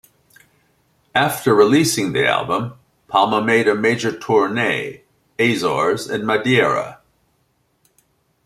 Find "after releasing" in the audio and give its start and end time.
1.13-2.11